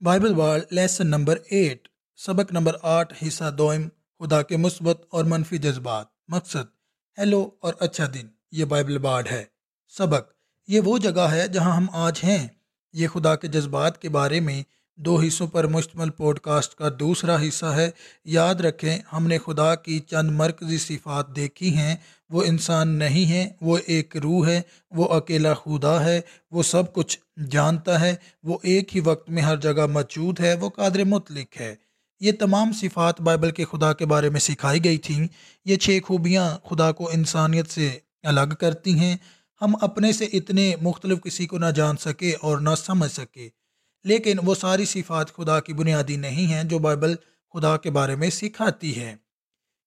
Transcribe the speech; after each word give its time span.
Bible 0.00 0.34
وال 0.34 0.60
lesson 0.70 1.06
number 1.06 1.38
eight, 1.50 1.88
سبق 2.16 2.52
number 2.52 2.76
آٹھ، 2.82 3.24
حصہ 3.28 3.50
دوئم 3.50 3.88
خدا 4.18 4.42
کے 4.42 4.56
مثبت 4.56 5.06
اور 5.10 5.24
منفی 5.24 5.58
جذبات، 5.58 6.06
مقصد، 6.28 6.66
ہیلو 7.18 7.50
اور 7.60 7.74
اچھا 7.80 8.06
دن، 8.14 8.26
یہ 8.52 8.64
بائبل 8.64 8.98
بارڈ 8.98 9.28
ہے۔ 9.30 9.44
سبق، 9.88 10.32
یہ 10.68 10.80
وہ 10.80 10.98
جگہ 10.98 11.20
ہے 11.20 11.48
جہاں 11.48 11.76
ہم 11.76 11.86
آج 11.92 12.20
ہیں۔ 12.24 12.48
یہ 12.92 13.08
خدا 13.08 13.36
کے 13.36 13.48
جذبات 13.48 14.02
کے 14.02 14.08
بارے 14.08 14.40
میں 14.40 14.62
دو 14.98 15.20
حصوں 15.20 15.46
پر 15.46 15.66
مشتمل 15.66 16.10
پوڈ 16.10 16.38
کاسٹ 16.38 16.74
کا 16.74 16.88
دوسرا 17.00 17.42
حصہ 17.48 17.66
ہے۔ 17.66 17.90
یاد 18.24 18.54
رکھیں، 18.54 18.98
ہم 19.12 19.26
نے 19.26 19.38
خدا 19.38 19.74
کی 19.74 19.98
چند 19.98 20.30
مرکزی 20.30 20.78
صفات 20.78 21.36
دیکھی 21.36 21.76
ہیں۔ 21.76 21.96
وہ 22.30 22.42
انسان 22.42 22.88
نہیں 22.88 23.30
ہے 23.30 23.48
وہ 23.60 23.78
ایک 23.86 24.16
روح 24.16 24.48
ہے، 24.48 24.62
وہ 24.90 25.14
اکیلا 25.14 25.54
خدا 25.54 26.04
ہے، 26.04 26.20
وہ 26.50 26.62
سب 26.62 26.92
کچھ 26.92 27.18
جانتا 27.50 28.00
ہے۔ 28.00 28.14
وہ 28.42 28.58
ایک 28.62 28.96
ہی 28.96 29.00
وقت 29.00 29.30
میں 29.30 29.42
ہر 29.42 29.56
جگہ 29.56 29.86
موجود 29.86 30.40
ہے، 30.40 30.54
وہ 30.54 30.68
قادر 30.68 31.04
مطلق 31.04 31.60
ہے۔ 31.60 31.74
یہ 32.20 32.32
تمام 32.32 32.72
صفات 32.72 33.20
بائبل 33.20 33.50
کے 33.50 33.64
خدا 33.64 33.92
کے 33.92 34.06
بارے 34.06 34.30
میں 34.30 34.40
سکھائی 34.40 34.84
گئی 34.84 34.98
تھیں۔ 34.98 35.28
یہ 35.64 35.76
چھ 35.76 35.98
خوبیاں 36.04 36.58
خدا 36.70 36.92
کو 36.92 37.10
انسانیت 37.10 37.70
سے 37.70 37.98
الگ 38.22 38.54
کرتی 38.60 38.98
ہیں۔ 38.98 39.16
ہم 39.62 39.74
اپنے 39.80 40.12
سے 40.12 40.24
اتنے 40.24 40.76
مختلف 40.82 41.18
کسی 41.24 41.46
کو 41.46 41.58
نہ 41.58 41.66
جان 41.66 41.96
سکے 41.96 42.34
اور 42.40 42.58
نہ 42.58 42.70
سمجھ 42.76 43.12
سکے۔ 43.12 43.57
لیکن 44.08 44.36
وہ 44.44 44.54
ساری 44.54 44.84
صفات 44.84 45.36
خدا 45.36 45.60
کی 45.60 45.72
بنیادی 45.72 46.16
نہیں 46.16 46.46
ہیں 46.46 46.64
جو 46.64 46.78
بائبل 46.78 47.14
خدا 47.54 47.76
کے 47.76 47.90
بارے 47.90 48.14
میں 48.14 48.30
سکھاتی 48.30 49.00
ہے۔ 49.00 49.16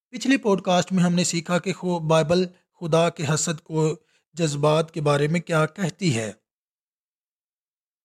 پچھلے 0.09 0.37
پوڈ 0.37 0.61
کاسٹ 0.61 0.91
میں 0.91 1.03
ہم 1.03 1.13
نے 1.13 1.23
سیکھا 1.23 1.59
کہ 1.59 1.73
بائبل 1.99 2.45
خدا 2.81 3.09
کے 3.09 3.23
حسد 3.33 3.63
کو 3.63 3.95
جذبات 4.33 4.91
کے 4.91 5.01
بارے 5.01 5.27
میں 5.27 5.39
کیا 5.39 5.65
کہتی 5.65 6.17
ہے۔ 6.17 6.31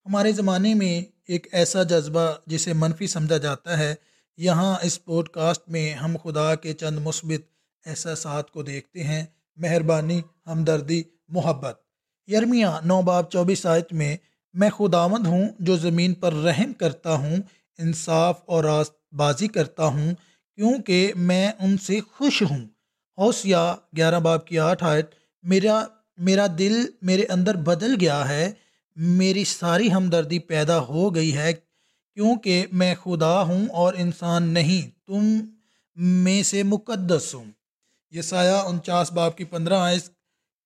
ہمارے 0.06 0.32
زمانے 0.32 0.74
میں 0.74 1.04
ایک 1.28 1.46
ایسا 1.52 1.82
جذبہ 1.82 2.32
جسے 2.46 2.72
منفی 2.72 3.06
سمجھا 3.06 3.36
جاتا 3.36 3.78
ہے، 3.78 3.94
یہاں 4.36 4.76
اس 4.82 5.04
پوڈ 5.04 5.28
کاسٹ 5.28 5.68
میں 5.68 5.94
ہم 5.94 6.16
خدا 6.24 6.54
کے 6.54 6.74
چند 6.74 6.98
مثبت 6.98 7.40
احساسات 7.86 8.50
کو 8.50 8.62
دیکھتے 8.62 9.04
ہیں۔ 9.04 9.24
مہربانی، 9.56 10.20
ہمدردی، 10.46 11.02
محبت۔ 11.28 11.80
یرمیا 12.26 12.80
نو 12.84 13.02
باب 13.02 13.30
چوبیس 13.30 13.66
آیت 13.66 13.92
میں 13.92 14.16
میں 14.56 14.70
خداوند 14.70 15.26
ہوں 15.26 15.48
جو 15.58 15.76
زمین 15.76 16.14
پر 16.14 16.32
رحم 16.32 16.72
کرتا 16.72 17.14
ہوں، 17.14 17.36
انصاف 17.78 18.40
اور 18.46 18.64
راست 18.64 19.14
بازی 19.14 19.48
کرتا 19.48 19.84
ہوں، 19.84 20.14
کیونکہ 20.56 21.12
میں 21.16 21.52
ان 21.58 21.78
سے 21.78 22.00
خوش 22.12 22.42
ہوں۔ 22.42 22.64
حوثیہ، 23.18 23.74
گیارہ 23.96 24.20
باب 24.20 24.46
کی 24.46 24.58
آٹھ 24.58 24.84
آیت، 24.84 25.06
میرا 25.42 25.84
میرا 26.18 26.46
دل 26.58 26.86
میرے 27.02 27.24
اندر 27.24 27.54
بدل 27.54 27.94
گیا 28.00 28.28
ہے، 28.28 28.52
میری 28.96 29.44
ساری 29.44 29.92
ہمدردی 29.92 30.38
پیدا 30.38 30.78
ہو 30.78 31.14
گئی 31.14 31.36
ہے، 31.36 31.52
کیونکہ 32.14 32.66
میں 32.72 32.94
خدا 33.02 33.42
ہوں 33.42 33.66
اور 33.66 33.94
انسان 33.96 34.42
نہیں، 34.42 34.90
تم 35.06 35.38
میں 35.96 36.42
سے 36.42 36.62
مقدس 36.62 37.34
ہوں۔ 37.34 37.44
یہ 38.10 38.22
سایہ 38.22 38.50
انچاس 38.50 39.12
باپ 39.12 39.36
کی 39.36 39.44
پندرہ 39.44 39.74
آئس 39.74 40.10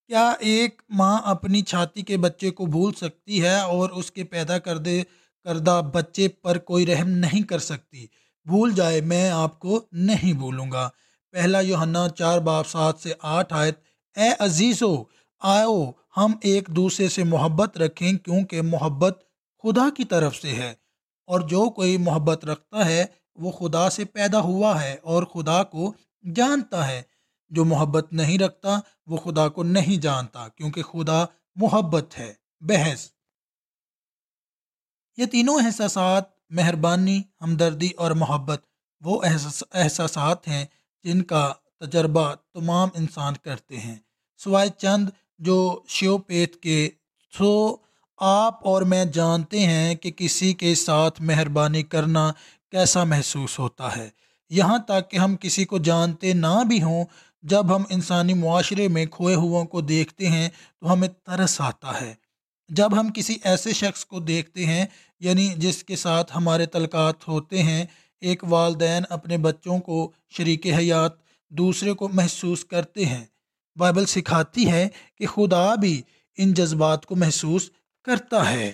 کیا 0.07 0.33
ایک 0.39 0.81
ماں 0.89 1.19
اپنی 1.25 1.61
چھاتی 1.61 2.01
کے 2.01 2.17
بچے 2.17 2.51
کو 2.51 2.65
بھول 2.65 2.93
سکتی 2.93 3.43
ہے 3.43 3.59
اور 3.59 3.89
اس 3.89 4.11
کے 4.11 4.23
پیدا 4.23 4.59
کردے 4.59 5.03
کردہ 5.43 5.81
بچے 5.93 6.27
پر 6.27 6.57
کوئی 6.57 6.85
رحم 6.85 7.09
نہیں 7.09 7.41
کر 7.41 7.59
سکتی؟ 7.59 8.07
بھول 8.45 8.73
جائے، 8.73 9.01
میں 9.01 9.29
آپ 9.29 9.59
کو 9.59 9.85
نہیں 9.91 10.33
بھولوں 10.33 10.71
گا۔ 10.71 10.89
پہلا 11.31 11.59
یوہنا 11.59 12.09
چار 12.09 12.39
باپ 12.39 12.67
سات 12.67 12.99
سے 12.99 13.13
آٹھ 13.21 13.53
آیت، 13.53 13.79
اے 14.17 14.29
عزیزو، 14.39 15.03
آؤ 15.39 15.91
ہم 16.17 16.31
ایک 16.41 16.67
دوسرے 16.67 17.09
سے 17.09 17.23
محبت 17.23 17.77
رکھیں 17.77 18.13
کیونکہ 18.13 18.61
محبت 18.61 19.23
خدا 19.63 19.89
کی 19.97 20.03
طرف 20.03 20.35
سے 20.35 20.49
ہے۔ 20.49 20.73
اور 21.25 21.39
جو 21.39 21.69
کوئی 21.69 21.97
محبت 21.97 22.45
رکھتا 22.45 22.85
ہے، 22.85 23.05
وہ 23.35 23.51
خدا 23.51 23.89
سے 23.89 24.05
پیدا 24.05 24.39
ہوا 24.39 24.83
ہے 24.83 24.95
اور 25.03 25.23
خدا 25.23 25.63
کو 25.63 25.93
جانتا 26.35 26.87
ہے۔ 26.87 27.01
جو 27.51 27.65
محبت 27.65 28.13
نہیں 28.13 28.37
رکھتا، 28.37 28.79
وہ 29.07 29.17
خدا 29.17 29.49
کو 29.49 29.63
نہیں 29.63 30.01
جانتا، 30.01 30.47
کیونکہ 30.47 30.83
خدا 30.83 31.25
محبت 31.55 32.19
ہے، 32.19 32.33
بحث۔ 32.61 33.07
یہ 35.17 35.25
تینوں 35.25 35.59
احساسات 35.65 36.23
مہربانی، 36.49 37.21
ہمدردی 37.41 37.89
اور 37.97 38.11
محبت، 38.11 38.61
وہ 39.01 39.21
احساسات 39.73 40.47
ہیں 40.47 40.65
جن 41.03 41.21
کا 41.23 41.53
تجربہ 41.79 42.33
تمام 42.53 42.89
انسان 42.93 43.33
کرتے 43.43 43.79
ہیں۔ 43.79 43.95
سوائے 44.37 44.69
چند 44.77 45.09
جو 45.39 45.81
شیو 45.87 46.17
پیت 46.17 46.61
کے، 46.63 46.89
سو 47.37 47.75
آپ 48.17 48.67
اور 48.67 48.81
میں 48.81 49.05
جانتے 49.05 49.59
ہیں 49.59 49.95
کہ 49.95 50.11
کسی 50.11 50.53
کے 50.53 50.75
ساتھ 50.75 51.21
مہربانی 51.21 51.83
کرنا 51.83 52.31
کیسا 52.71 53.03
محسوس 53.03 53.59
ہوتا 53.59 53.95
ہے۔ 53.95 54.09
یہاں 54.49 54.77
تک 54.77 55.11
کہ 55.11 55.17
ہم 55.17 55.35
کسی 55.35 55.65
کو 55.65 55.77
جانتے 55.77 56.33
نہ 56.33 56.63
بھی 56.67 56.83
ہوں 56.83 57.05
جب 57.41 57.75
ہم 57.75 57.83
انسانی 57.89 58.33
معاشرے 58.33 58.87
میں 58.87 59.05
کھوئے 59.05 59.35
ہو 59.35 59.65
کو 59.65 59.81
دیکھتے 59.81 60.29
ہیں 60.29 60.49
تو 60.79 60.93
ہمیں 60.93 61.07
ترس 61.23 61.61
آتا 61.61 62.01
ہے۔ 62.01 62.15
جب 62.69 62.99
ہم 62.99 63.09
کسی 63.11 63.37
ایسے 63.43 63.73
شخص 63.73 64.05
کو 64.05 64.19
دیکھتے 64.19 64.65
ہیں 64.65 64.85
یعنی 65.19 65.53
جس 65.57 65.83
کے 65.83 65.95
ساتھ 65.95 66.37
ہمارے 66.37 66.65
تلقات 66.65 67.27
ہوتے 67.27 67.63
ہیں، 67.63 67.85
ایک 68.21 68.43
والدین 68.43 69.03
اپنے 69.09 69.37
بچوں 69.37 69.79
کو 69.79 70.11
شریک 70.29 70.67
حیات، 70.67 71.11
دوسرے 71.49 71.93
کو 71.93 72.07
محسوس 72.07 72.65
کرتے 72.65 73.05
ہیں۔ 73.05 73.25
بائبل 73.75 74.05
سکھاتی 74.05 74.71
ہے 74.71 74.87
کہ 75.15 75.25
خدا 75.25 75.75
بھی 75.75 76.01
ان 76.37 76.53
جذبات 76.53 77.05
کو 77.05 77.15
محسوس 77.15 77.69
کرتا 78.03 78.49
ہے۔ 78.49 78.71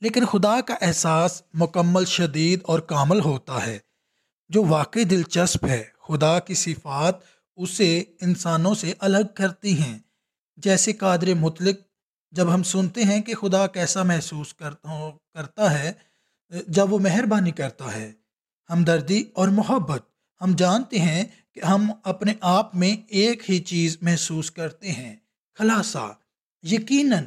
لیکن 0.00 0.26
خدا 0.26 0.60
کا 0.60 0.74
احساس 0.80 1.42
مکمل 1.54 2.04
شدید 2.04 2.60
اور 2.62 2.78
کامل 2.78 3.20
ہوتا 3.20 3.66
ہے، 3.66 3.78
جو 4.48 4.64
واقعی 4.64 5.04
دلچسپ 5.04 5.64
ہے۔ 5.64 5.97
خدا 6.08 6.38
کی 6.38 6.54
صفات 6.54 7.14
اسے 7.56 8.04
انسانوں 8.20 8.74
سے 8.74 8.92
الگ 8.98 9.26
کرتی 9.34 9.82
ہیں۔ 9.82 9.98
جیسے 10.56 10.92
قادر 10.92 11.34
مطلق 11.34 11.76
جب 12.30 12.54
ہم 12.54 12.62
سنتے 12.62 13.04
ہیں 13.04 13.22
کہ 13.22 13.34
خدا 13.34 13.66
کیسا 13.66 14.02
محسوس 14.02 14.54
کرتا 14.54 15.78
ہے، 15.78 15.92
جب 16.68 16.92
وہ 16.92 16.98
مہربانی 16.98 17.50
کرتا 17.50 17.94
ہے۔ 17.94 18.12
ہمدردی 18.70 19.24
اور 19.34 19.48
محبت، 19.48 20.02
ہم 20.40 20.54
جانتے 20.56 20.98
ہیں 20.98 21.24
کہ 21.54 21.60
ہم 21.60 21.92
اپنے 22.04 22.34
آپ 22.40 22.74
میں 22.74 22.96
ایک 23.08 23.50
ہی 23.50 23.58
چیز 23.58 23.96
محسوس 24.00 24.50
کرتے 24.50 24.92
ہیں، 24.92 25.16
خلاصہ، 25.58 26.14
یقیناً۔ 26.62 27.24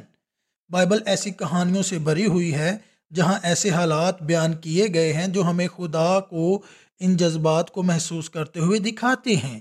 بائبل 0.70 0.98
ایسی 1.06 1.30
کہانیوں 1.30 1.82
سے 1.82 1.98
بری 1.98 2.26
ہوئی 2.26 2.54
ہے 2.54 2.78
جہاں 3.14 3.38
ایسے 3.42 3.70
حالات 3.70 4.22
بیان 4.22 4.56
کیے 4.56 4.86
گئے 4.94 5.12
ہیں 5.12 5.26
جو 5.26 5.44
ہمیں 5.44 5.68
خدا 5.68 6.20
کو 6.20 6.62
ان 7.02 7.16
جذبات 7.16 7.70
کو 7.70 7.82
محسوس 7.82 8.30
کرتے 8.30 8.60
ہوئے 8.60 8.78
دکھاتے 8.78 9.36
ہیں۔ 9.36 9.60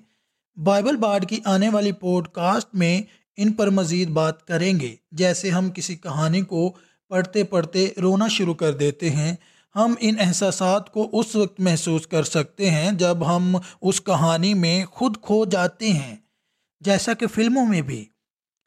بائبل 0.56 0.96
بارڈ 0.96 1.30
کی 1.30 1.40
آنے 1.46 1.70
والی 1.70 1.92
پوڈ 1.92 2.28
کاسٹ 2.28 2.76
میں 2.76 3.02
ان 3.38 3.52
پر 3.54 3.70
مزید 3.70 4.10
بات 4.10 4.48
کریں 4.48 4.80
گے۔ 4.80 4.96
جیسے 5.12 5.50
ہم 5.50 5.70
کسی 5.70 5.96
کہانی 5.96 6.42
کو 6.42 6.76
پڑھتے 7.10 7.44
پڑھتے 7.44 7.88
رونا 8.02 8.28
شروع 8.28 8.54
کر 8.54 8.74
دیتے 8.74 9.10
ہیں، 9.10 9.36
ہم 9.76 9.94
ان 10.00 10.16
احساسات 10.20 10.94
کو 10.94 11.10
اس 11.14 11.36
وقت 11.36 11.60
محسوس 11.60 12.08
کر 12.08 12.24
سکتے 12.24 12.70
ہیں 12.70 12.92
جب 12.92 13.36
ہم 13.36 13.58
اس 13.82 14.02
کہانی 14.02 14.54
میں 14.54 14.86
خود 14.86 15.18
کھو 15.22 15.46
جاتے 15.46 15.90
ہیں۔ 15.90 16.16
جیسا 16.80 17.14
کہ 17.14 17.28
فلموں 17.28 17.66
میں 17.66 17.82
بھی 17.82 18.06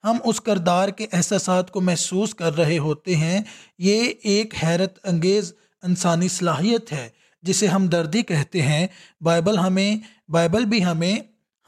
ہم 0.04 0.16
اس 0.24 0.40
کردار 0.40 0.88
کے 0.88 1.06
احساسات 1.12 1.70
کو 1.70 1.80
محسوس 1.80 2.34
کر 2.34 2.56
رہے 2.56 2.78
ہوتے 2.78 3.16
ہیں، 3.16 3.40
یہ 3.78 4.12
ایک 4.22 4.54
حیرت 4.62 4.98
انگیز 5.02 5.52
انسانی 5.82 6.28
صلاحیت 6.28 6.92
ہے۔ 6.92 7.08
جسے 7.44 7.66
ہمدردی 7.66 8.22
کہتے 8.22 8.62
ہیں، 8.62 8.86
بائبل 9.20 9.58
ہمیں، 9.58 9.96
بائبل 10.28 10.64
بھی 10.64 10.84
ہمیں 10.84 11.16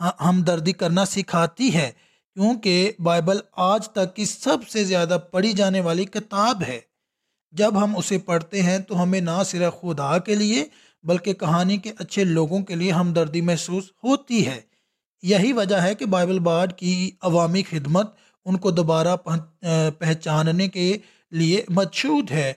ہاں، 0.00 0.12
ہمدردی 0.20 0.72
کرنا 0.72 1.04
سکھاتی 1.04 1.74
ہے، 1.74 1.90
کیونکہ 2.36 2.92
بائبل 2.98 3.38
آج 3.64 3.88
تک 3.88 4.14
کی 4.16 4.24
سب 4.24 4.68
سے 4.68 4.84
زیادہ 4.84 5.18
پڑھی 5.30 5.52
جانے 5.52 5.80
والی 5.80 6.04
کتاب 6.04 6.62
ہے۔ 6.68 6.80
جب 7.54 7.82
ہم 7.84 7.96
اسے 7.96 8.18
پڑھتے 8.18 8.62
ہیں 8.62 8.78
تو 8.78 9.02
ہمیں 9.02 9.20
نہ 9.20 9.42
صرف 9.46 9.80
خدا 9.80 10.18
کے 10.18 10.34
لیے 10.34 10.64
بلکہ 11.04 11.32
کہانی 11.32 11.76
کے 11.76 11.92
اچھے 11.98 12.24
لوگوں 12.24 12.60
کے 12.62 12.74
لیے 12.74 12.92
ہمدردی 12.92 13.40
محسوس 13.40 13.84
ہوتی 14.04 14.46
ہے۔ 14.46 14.60
یہی 15.22 15.52
وجہ 15.52 15.76
ہے 15.76 15.94
کہ 15.94 16.06
بائبل 16.06 16.38
بارڈ 16.38 16.72
کی 16.72 17.10
عوامی 17.22 17.62
خدمت 17.62 18.14
ان 18.46 18.56
کو 18.56 18.70
دوبارہ 18.70 19.16
پہچاننے 19.98 20.68
کے 20.68 20.96
لیے 21.32 21.64
مشہود 21.68 22.30
ہے، 22.30 22.52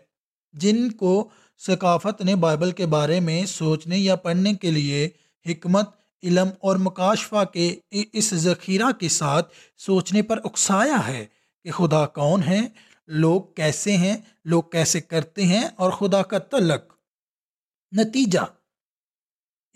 جن 0.54 0.90
کو 0.92 1.30
ثقافت 1.60 2.22
نے 2.22 2.36
بائبل 2.36 2.72
کے 2.72 2.86
بارے 2.86 3.20
میں 3.20 3.46
سوچنے 3.46 3.98
یا 3.98 4.16
پڑھنے 4.16 4.54
کے 4.54 4.72
لیے 4.72 5.10
حکمت، 5.46 5.90
علم 6.24 6.48
اور 6.60 6.76
مکاشفہ 6.76 7.44
کے 7.54 7.76
اس 7.92 8.34
ذخیرہ 8.34 8.92
کے 8.92 9.10
ساتھ 9.10 9.54
سوچنے 9.78 10.22
پر 10.22 10.40
اکسایا 10.44 11.08
ہے 11.08 11.26
کہ 11.66 11.72
خدا 11.72 12.06
کون 12.06 12.44
ہے 12.44 12.60
لوگ 13.08 13.42
کیسے 13.56 13.98
ہیں، 13.98 14.16
لوگ 14.46 14.64
کیسے 14.64 15.02
کرتے 15.02 15.46
ہیں 15.46 15.64
اور 15.76 15.92
خدا 15.92 16.22
کا 16.22 16.38
تلق 16.38 16.94
نتیجہ 17.92 18.46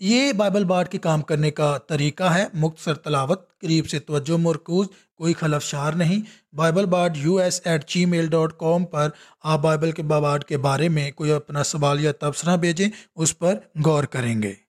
یہ 0.00 0.32
بائبل 0.32 0.64
بارڈ 0.64 0.88
کے 0.88 0.98
کام 0.98 1.22
کرنے 1.22 1.50
کا 1.50 1.78
طریقہ 1.78 2.24
ہے۔ 2.24 2.46
مختصر 2.54 2.94
تلاوت، 2.94 3.58
قریب 3.58 3.88
سے 3.88 3.98
توجہ 3.98 4.36
مرکوز، 4.38 4.86
کوئی 5.14 5.32
خلف 5.32 5.64
شار 5.64 5.92
نہیں۔ 5.92 6.20
Bible 6.56 6.86
bard 6.86 7.16
U 7.16 7.36
S 7.36 7.60
eight 7.64 7.88
G 7.88 8.06
mail 8.06 8.26
dot 8.26 8.52
com 8.58 8.84
پر 8.84 9.08
آپ 9.42 9.62
بائبل 9.62 9.92
کے 9.92 10.02
بارڈ 10.02 10.44
کے 10.44 10.58
بارے 10.58 10.88
میں 10.88 11.10
کوئی 11.10 11.32
اپنا 11.32 11.64
سوال 11.64 12.04
یا 12.04 12.12
تبصرہ 12.12 12.56
بھیجیں، 12.56 12.88
اس 13.16 13.38
پر 13.38 13.54
غور 13.84 14.04
کریں 14.04 14.42
گے۔ 14.42 14.63